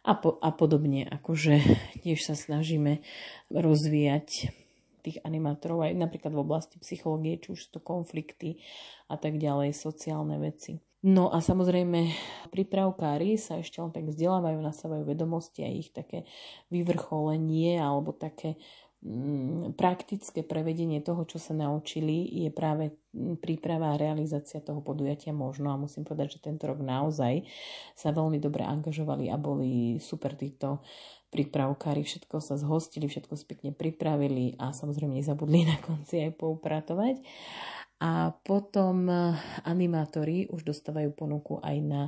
[0.00, 1.60] a, po, a podobne, akože
[2.08, 3.04] tiež sa snažíme
[3.52, 4.48] rozvíjať
[5.06, 8.58] tých animátorov aj napríklad v oblasti psychológie, či už sú to konflikty
[9.06, 10.82] a tak ďalej, sociálne veci.
[11.06, 12.10] No a samozrejme,
[12.50, 16.26] prípravkári sa ešte len tak vzdelávajú, nasávajú vedomosti a ich také
[16.74, 18.58] vyvrcholenie alebo také
[19.76, 25.70] praktické prevedenie toho, čo sa naučili, je práve mm, príprava a realizácia toho podujatia možno.
[25.70, 27.46] A musím povedať, že tento rok naozaj
[27.94, 30.82] sa veľmi dobre angažovali a boli super títo
[31.30, 37.22] prípravkári všetko sa zhostili, všetko pekne pripravili a samozrejme nezabudli na konci aj poupratovať.
[37.96, 39.32] A potom eh,
[39.64, 42.02] animátori už dostávajú ponuku aj na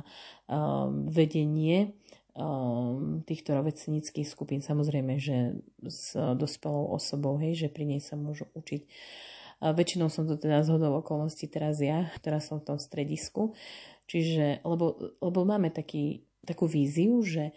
[0.45, 1.97] um, vedenie
[2.35, 4.61] um, týchto rovecníckých skupín.
[4.61, 8.81] Samozrejme, že s dospelou osobou, hej, že pri nej sa môžu učiť.
[9.59, 13.51] A väčšinou som to teda zhodol okolností teraz ja, ktorá som v tom stredisku.
[14.07, 17.51] Čiže, lebo, lebo máme taký, takú víziu, že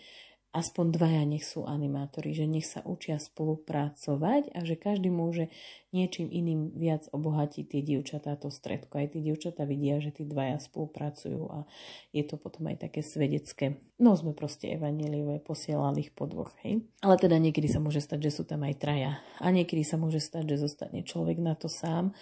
[0.52, 5.48] aspoň dvaja nech sú animátori, že nech sa učia spolupracovať a že každý môže
[5.96, 9.00] niečím iným viac obohatiť tie dievčatá, to stredko.
[9.00, 11.58] Aj tie dievčatá vidia, že tí dvaja spolupracujú a
[12.12, 13.80] je to potom aj také svedecké.
[13.96, 16.84] No sme proste evaneliové, posielali ich po dvoch, hej.
[17.00, 19.12] Ale teda niekedy sa môže stať, že sú tam aj traja.
[19.40, 22.12] A niekedy sa môže stať, že zostane človek na to sám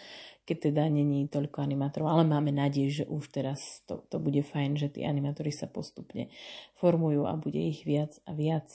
[0.50, 4.74] keď teda není toľko animátorov, ale máme nádej, že už teraz to, to bude fajn,
[4.74, 6.26] že tí animátori sa postupne
[6.82, 8.66] formujú a bude ich viac a viac.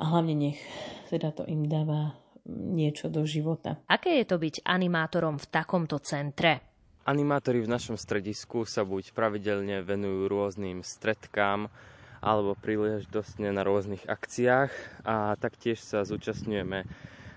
[0.00, 0.58] A hlavne nech
[1.12, 2.16] teda to im dáva
[2.48, 3.76] niečo do života.
[3.92, 6.64] Aké je to byť animátorom v takomto centre?
[7.04, 11.68] Animátori v našom stredisku sa buď pravidelne venujú rôznym stredkám
[12.24, 14.72] alebo príležitostne na rôznych akciách
[15.04, 16.88] a taktiež sa zúčastňujeme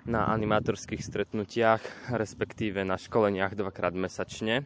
[0.10, 4.66] na animátorských stretnutiach, respektíve na školeniach dvakrát mesačne.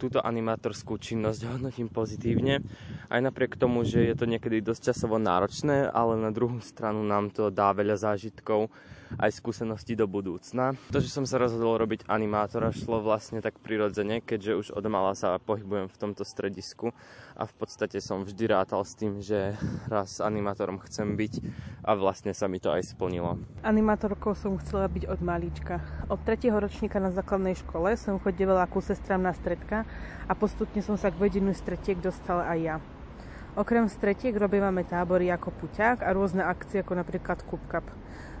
[0.00, 2.64] túto animátorskú činnosť hodnotím pozitívne.
[3.12, 7.28] Aj napriek tomu, že je to niekedy dosť časovo náročné, ale na druhú stranu nám
[7.28, 8.72] to dá veľa zážitkov
[9.18, 10.76] aj skúsenosti do budúcna.
[10.92, 15.12] To, že som sa rozhodol robiť animátora, šlo vlastne tak prirodzene, keďže už od mala
[15.16, 16.94] sa pohybujem v tomto stredisku
[17.36, 19.56] a v podstate som vždy rátal s tým, že
[19.88, 21.32] raz animátorom chcem byť
[21.84, 23.40] a vlastne sa mi to aj splnilo.
[23.66, 25.80] Animátorkou som chcela byť od malička.
[26.12, 26.52] Od 3.
[26.52, 29.84] ročníka na základnej škole som chodila ku sestram na stredka
[30.28, 32.76] a postupne som sa k vedeniu stretiek dostala aj ja.
[33.52, 37.84] Okrem stretiek robívame tábory ako puťák a rôzne akcie ako napríklad Cup.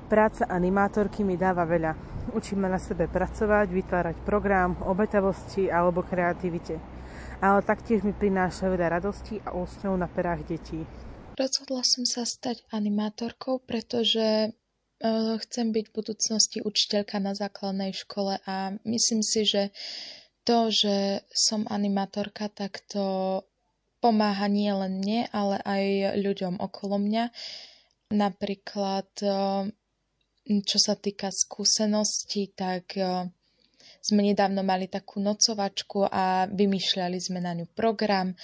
[0.06, 1.92] Práca animátorky mi dáva veľa.
[2.32, 6.78] Učíme na sebe pracovať, vytvárať program, obetavosti alebo kreativite.
[7.42, 10.86] Ale taktiež mi prináša veľa radosti a úsmev na perách detí.
[11.34, 18.38] Rozhodla som sa stať animátorkou, pretože uh, chcem byť v budúcnosti učiteľka na základnej škole
[18.46, 19.74] a myslím si, že
[20.46, 23.40] to, že som animátorka, tak to
[24.02, 25.84] pomáha nie len mne, ale aj
[26.18, 27.24] ľuďom okolo mňa.
[28.12, 29.72] Napríklad uh,
[30.60, 33.32] čo sa týka skúseností, tak e,
[34.04, 38.36] sme nedávno mali takú nocovačku a vymýšľali sme na ňu program, e,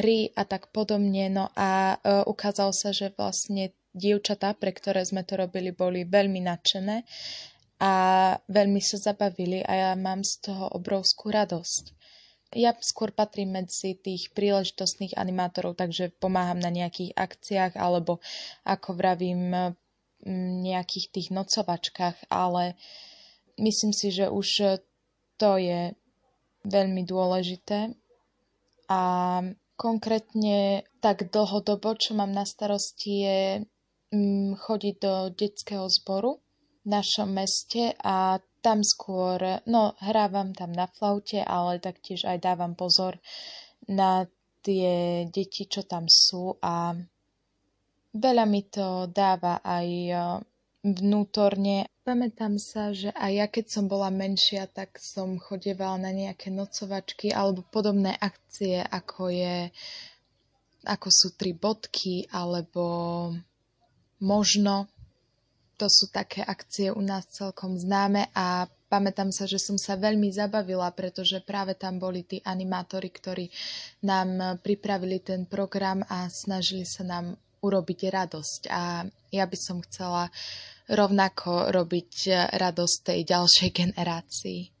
[0.00, 1.28] hry a tak podobne.
[1.28, 6.40] No a e, ukázalo sa, že vlastne dievčatá, pre ktoré sme to robili, boli veľmi
[6.48, 7.04] nadšené
[7.84, 7.92] a
[8.48, 11.94] veľmi sa zabavili a ja mám z toho obrovskú radosť.
[12.54, 18.22] Ja skôr patrím medzi tých príležitostných animátorov, takže pomáham na nejakých akciách alebo
[18.62, 19.74] ako vravím,
[20.26, 22.74] nejakých tých nocovačkách, ale
[23.60, 24.80] myslím si, že už
[25.36, 25.92] to je
[26.64, 27.92] veľmi dôležité.
[28.88, 29.02] A
[29.76, 33.40] konkrétne tak dlhodobo, čo mám na starosti je
[34.12, 36.40] mm, chodiť do detského zboru
[36.84, 42.72] v našom meste a tam skôr, no hrávam tam na flaute, ale taktiež aj dávam
[42.72, 43.20] pozor
[43.84, 44.24] na
[44.64, 46.96] tie deti, čo tam sú a
[48.14, 50.14] Veľa mi to dáva aj e,
[50.86, 51.90] vnútorne.
[52.06, 57.34] Pamätám sa, že aj ja keď som bola menšia, tak som chodievala na nejaké nocovačky
[57.34, 59.72] alebo podobné akcie, ako je
[60.84, 62.84] ako sú tri bodky alebo
[64.20, 64.86] možno.
[65.80, 70.30] To sú také akcie u nás celkom známe a pamätám sa, že som sa veľmi
[70.30, 73.50] zabavila, pretože práve tam boli tí animátori, ktorí
[74.06, 77.34] nám pripravili ten program a snažili sa nám
[77.64, 78.62] urobiť radosť.
[78.68, 80.28] A ja by som chcela
[80.84, 82.12] rovnako robiť
[82.52, 84.73] radosť tej ďalšej generácii.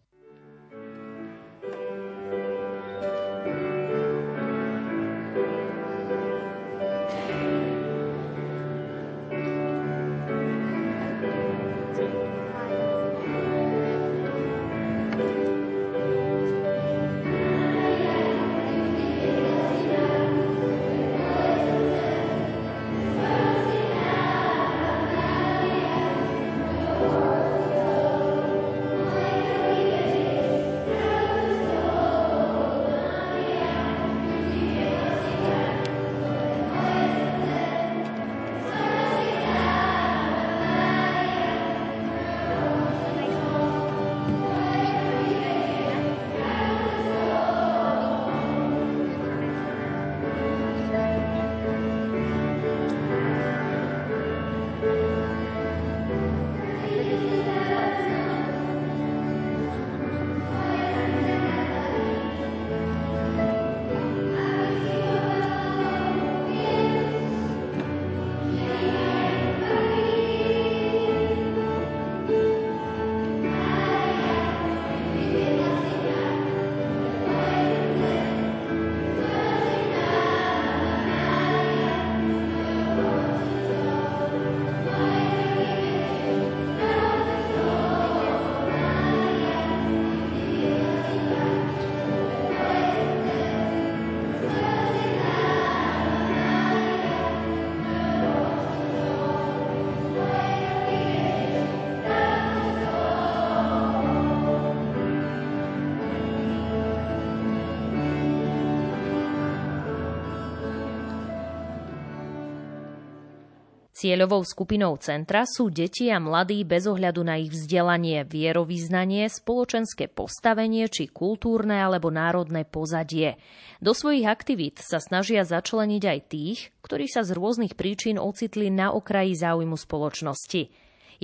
[114.04, 120.92] Cieľovou skupinou centra sú deti a mladí bez ohľadu na ich vzdelanie, vierovýznanie, spoločenské postavenie
[120.92, 123.40] či kultúrne alebo národné pozadie.
[123.80, 128.92] Do svojich aktivít sa snažia začleniť aj tých, ktorí sa z rôznych príčin ocitli na
[128.92, 130.68] okraji záujmu spoločnosti.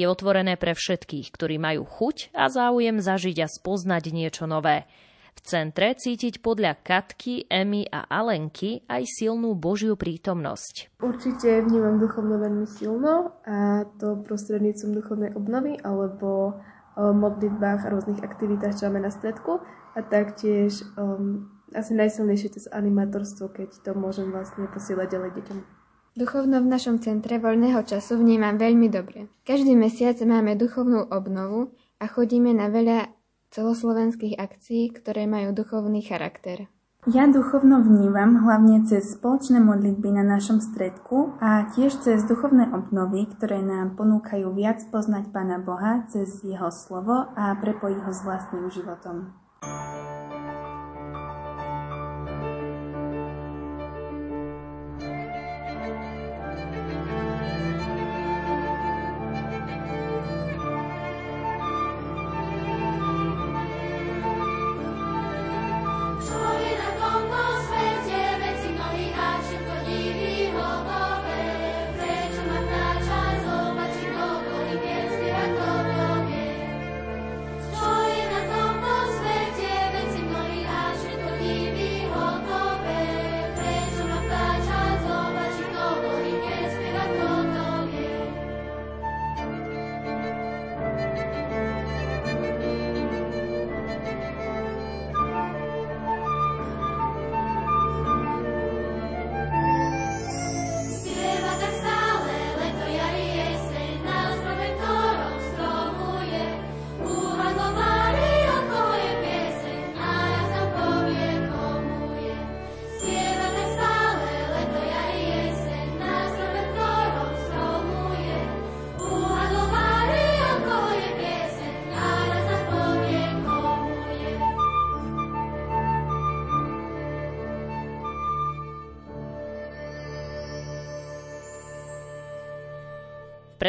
[0.00, 4.88] Je otvorené pre všetkých, ktorí majú chuť a záujem zažiť a spoznať niečo nové.
[5.40, 11.00] V centre cítiť podľa Katky, Emy a Alenky aj silnú Božiu prítomnosť.
[11.00, 16.60] Určite vnímam duchovno veľmi silno a to prostredníctvom duchovnej obnovy alebo
[17.00, 19.64] modlitbách a rôznych aktivitách, čo máme na stredku
[19.96, 25.58] a taktiež um, asi najsilnejšie cez animátorstvo, keď to môžem vlastne posielať ďalej deťom.
[26.18, 29.30] Duchovno v našom centre voľného času vnímam veľmi dobre.
[29.46, 31.70] Každý mesiac máme duchovnú obnovu
[32.02, 33.19] a chodíme na veľa
[33.50, 36.70] celoslovenských akcií, ktoré majú duchovný charakter.
[37.08, 43.24] Ja duchovno vnímam hlavne cez spoločné modlitby na našom stredku a tiež cez duchovné obnovy,
[43.24, 48.68] ktoré nám ponúkajú viac poznať Pána Boha cez Jeho slovo a prepojiť ho s vlastným
[48.68, 49.32] životom.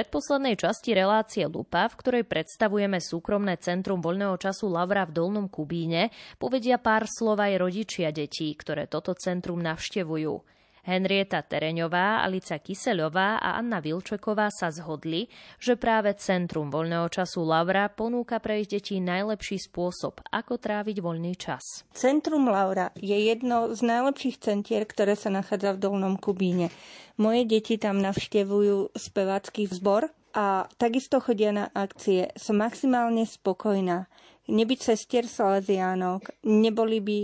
[0.01, 6.09] Predposlednej časti relácie Lupa, v ktorej predstavujeme súkromné centrum voľného času Lavra v Dolnom Kubíne,
[6.41, 10.41] povedia pár slov aj rodičia detí, ktoré toto centrum navštevujú.
[10.81, 15.29] Henrieta Tereňová, Alica Kyseľová a Anna Vilčeková sa zhodli,
[15.61, 21.37] že práve Centrum voľného času Laura ponúka pre ich deti najlepší spôsob, ako tráviť voľný
[21.37, 21.85] čas.
[21.93, 26.73] Centrum Laura je jedno z najlepších centier, ktoré sa nachádza v Dolnom Kubíne.
[27.21, 32.33] Moje deti tam navštevujú spevácky zbor a takisto chodia na akcie.
[32.33, 34.09] Som maximálne spokojná.
[34.49, 37.19] Nebyť sestier Salesiánok, neboli by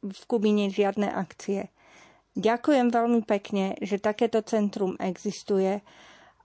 [0.00, 1.70] v Kubíne žiadne akcie.
[2.38, 5.82] Ďakujem veľmi pekne, že takéto centrum existuje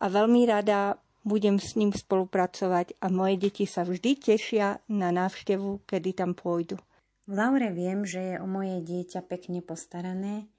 [0.02, 5.86] a veľmi rada budem s ním spolupracovať a moje deti sa vždy tešia na návštevu,
[5.86, 6.82] kedy tam pôjdu.
[7.26, 10.50] V Laure viem, že je o moje dieťa pekne postarané,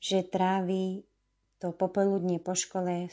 [0.00, 1.04] že trávi
[1.60, 3.10] to popoludne po škole e,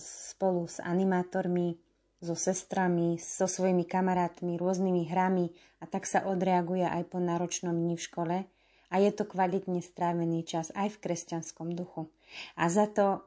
[0.00, 1.76] spolu s animátormi,
[2.20, 8.00] so sestrami, so svojimi kamarátmi, rôznymi hrami a tak sa odreaguje aj po náročnom dni
[8.00, 8.36] v škole–
[8.90, 12.10] a je to kvalitne strávený čas aj v kresťanskom duchu.
[12.58, 13.22] A za to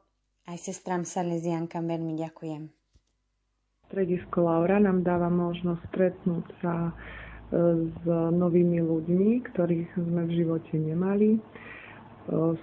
[0.49, 2.72] aj sestram Salesiankam veľmi ďakujem.
[3.89, 6.93] Stredisko Laura nám dáva možnosť stretnúť sa e,
[7.89, 8.01] s
[8.38, 11.38] novými ľuďmi, ktorých sme v živote nemali.
[11.38, 11.39] E,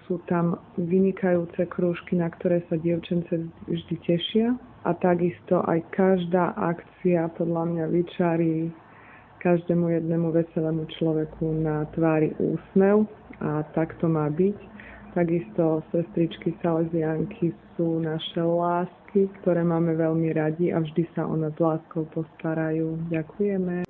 [0.07, 4.55] sú tam vynikajúce krúžky, na ktoré sa dievčence vždy tešia
[4.87, 8.71] a takisto aj každá akcia podľa mňa vyčarí
[9.47, 13.07] každému jednému veselému človeku na tvári úsmev
[13.39, 14.59] a tak to má byť.
[15.15, 21.55] Takisto sestričky Salesianky sú naše lásky, ktoré máme veľmi radi a vždy sa o nás
[21.63, 22.99] láskou postarajú.
[23.07, 23.86] Ďakujeme.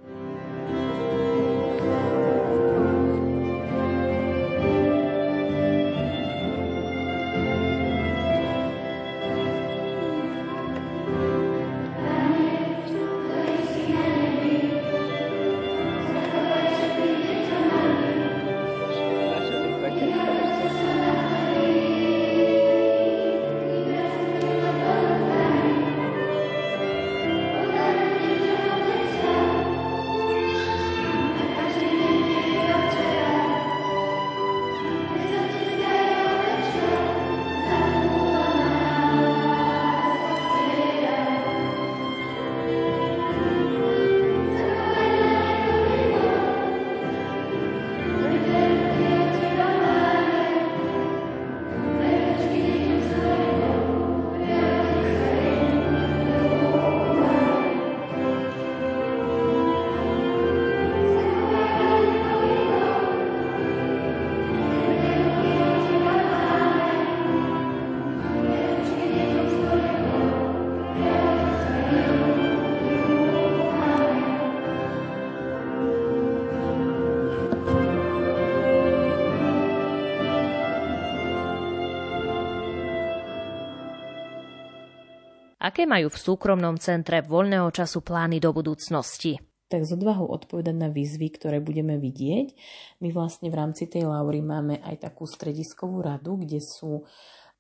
[85.67, 89.35] Aké majú v súkromnom centre voľného času plány do budúcnosti
[89.67, 92.55] tak z odvahou odpovedať na výzvy, ktoré budeme vidieť.
[93.03, 97.03] My vlastne v rámci tej Laury máme aj takú strediskovú radu, kde sú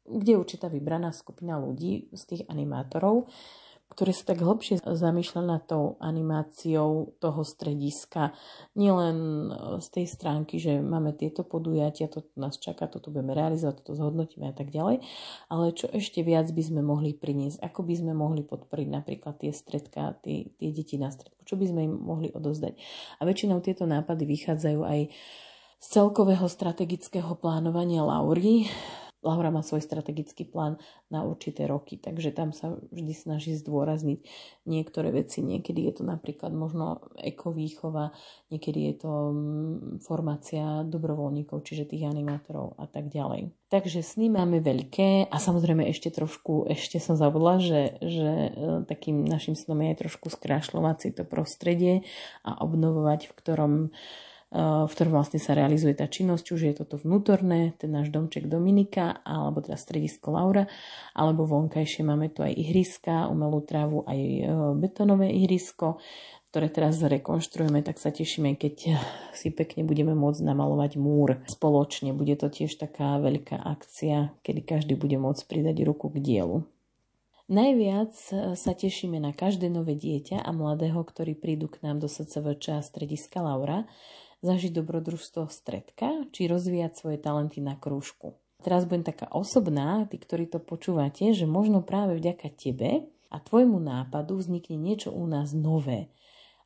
[0.07, 3.27] kde je určitá vybraná skupina ľudí z tých animátorov,
[3.87, 8.35] ktoré sa tak hlbšie zamýšľa nad tou animáciou toho strediska.
[8.75, 13.87] Nielen e, z tej stránky, že máme tieto podujatia, to nás čaká, toto budeme realizovať,
[13.87, 15.07] toto zhodnotíme a tak ďalej,
[15.49, 19.55] ale čo ešte viac by sme mohli priniesť, ako by sme mohli podporiť napríklad tie
[19.55, 22.75] stredka, tie, tie deti na stredku, čo by sme im mohli odozdať.
[23.19, 25.01] A väčšinou tieto nápady vychádzajú aj
[25.77, 28.67] z celkového strategického plánovania Laury,
[29.25, 34.23] Laura má svoj strategický plán na určité roky, takže tam sa vždy snaží zdôrazniť
[34.69, 35.43] niektoré veci.
[35.43, 38.15] Niekedy je to napríklad možno ekovýchova,
[38.53, 43.51] niekedy je to mm, formácia dobrovoľníkov, čiže tých animátorov a tak ďalej.
[43.67, 48.51] Takže sny máme veľké a samozrejme ešte trošku, ešte som zabudla, že, že e,
[48.87, 52.07] takým našim snom je trošku skrášľovať si to prostredie
[52.47, 53.73] a obnovovať, v ktorom
[54.57, 58.49] v ktorom vlastne sa realizuje tá činnosť, či už je toto vnútorné, ten náš domček
[58.49, 60.65] Dominika, alebo teda stredisko Laura,
[61.13, 64.43] alebo vonkajšie máme tu aj ihriska, umelú trávu, aj e,
[64.81, 66.01] betonové ihrisko,
[66.49, 68.97] ktoré teraz rekonštruujeme, tak sa tešíme, keď
[69.37, 72.17] si pekne budeme môcť namalovať múr spoločne.
[72.17, 76.65] Bude to tiež taká veľká akcia, kedy každý bude môcť pridať ruku k dielu.
[77.47, 82.09] Najviac e, sa tešíme na každé nové dieťa a mladého, ktorí prídu k nám do
[82.11, 83.85] SCVČ a strediska Laura,
[84.45, 88.37] zažiť dobrodružstvo stredka, či rozvíjať svoje talenty na krúžku.
[88.61, 93.79] Teraz budem taká osobná, tí, ktorí to počúvate, že možno práve vďaka tebe a tvojmu
[93.79, 96.11] nápadu vznikne niečo u nás nové,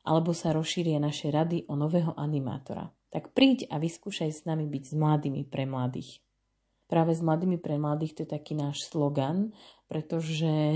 [0.01, 2.89] alebo sa rozšíria naše rady o nového animátora.
[3.11, 6.23] Tak príď a vyskúšaj s nami byť s mladými pre mladých
[6.91, 9.55] práve s mladými pre mladých, to je taký náš slogan,
[9.87, 10.75] pretože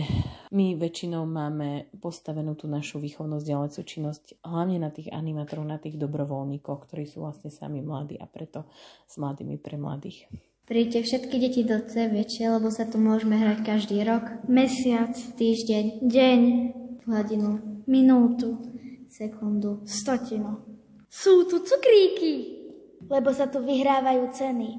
[0.55, 5.99] my väčšinou máme postavenú tú našu výchovnosť ďalejúcu činnosť hlavne na tých animátorov, na tých
[5.99, 8.63] dobrovoľníkov, ktorí sú vlastne sami mladí a preto
[9.03, 10.31] s mladými pre mladých.
[10.65, 14.49] Príďte všetky deti do CVČ, lebo sa tu môžeme hrať každý rok.
[14.49, 16.41] Mesiac, týždeň, deň,
[17.05, 18.57] hladinu, minútu,
[19.05, 20.65] sekundu, stotinu.
[21.05, 22.65] Sú tu cukríky,
[23.05, 24.69] lebo sa tu vyhrávajú ceny.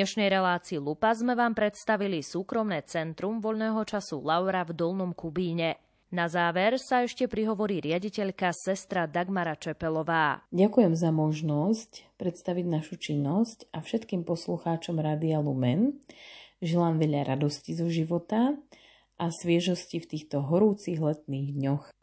[0.00, 5.76] Dnešnej relácii Lupa sme vám predstavili súkromné centrum voľného času Laura v Dolnom Kubíne.
[6.08, 10.40] Na záver sa ešte prihovorí riaditeľka sestra Dagmara Čepelová.
[10.56, 16.00] Ďakujem za možnosť predstaviť našu činnosť a všetkým poslucháčom Rádia Lumen.
[16.64, 18.56] Želám veľa radosti zo života
[19.20, 21.99] a sviežosti v týchto horúcich letných dňoch.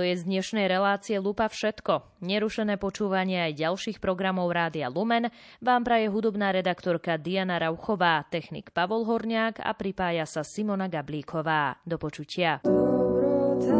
[0.00, 2.24] To je z dnešnej relácie Lupa všetko.
[2.24, 5.28] Nerušené počúvanie aj ďalších programov Rádia Lumen
[5.60, 11.84] vám praje hudobná redaktorka Diana Rauchová, technik Pavol Horniák a pripája sa Simona Gablíková.
[11.84, 12.64] Do počutia.
[12.64, 13.76] Dobrota.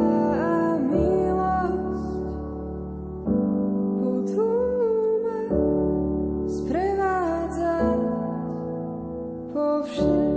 [6.52, 7.96] Sprevádza
[9.56, 10.29] po všetko.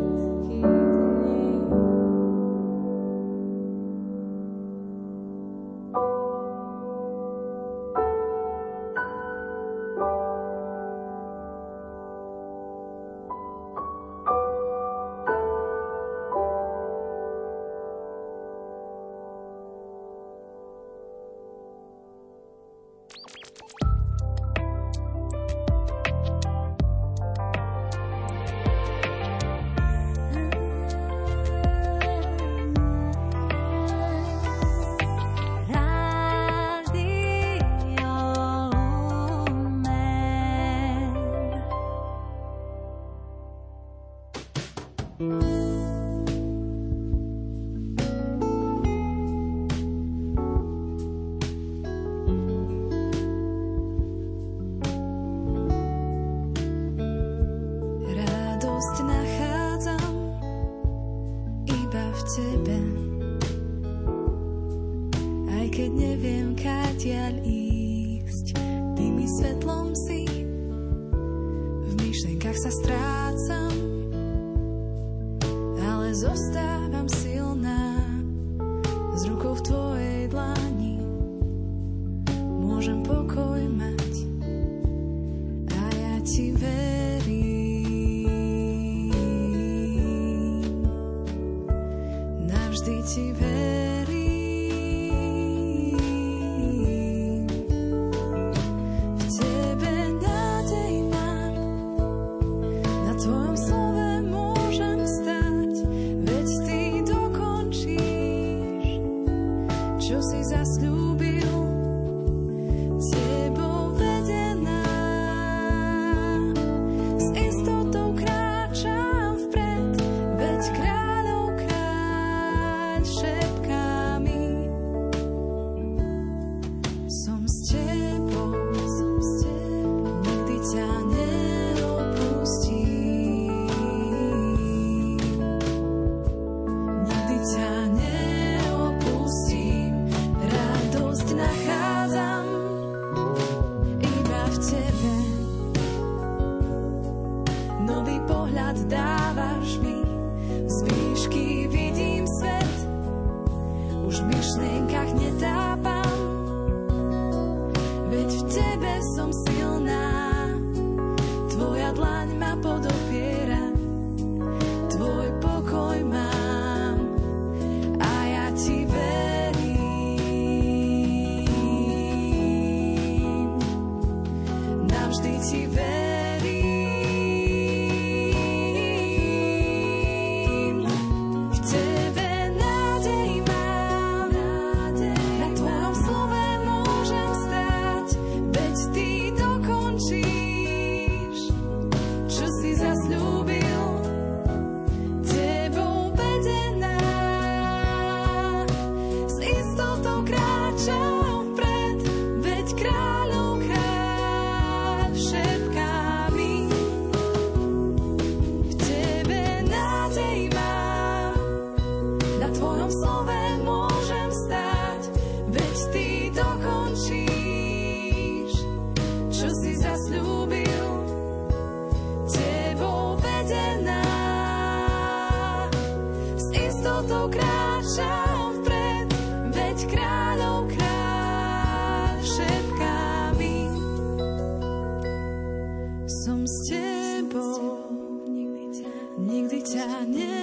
[239.74, 240.43] Ťa neopustím.